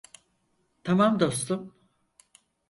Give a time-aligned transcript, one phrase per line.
[0.83, 1.73] Tamam, dostum.